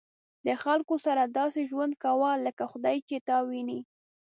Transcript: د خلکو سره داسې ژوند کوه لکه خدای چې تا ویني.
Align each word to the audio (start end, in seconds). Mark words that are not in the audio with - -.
د 0.47 0.47
خلکو 0.63 0.95
سره 1.05 1.21
داسې 1.39 1.61
ژوند 1.71 1.93
کوه 2.03 2.29
لکه 2.45 2.63
خدای 2.71 2.97
چې 3.07 3.17
تا 3.27 3.37
ویني. 3.49 3.79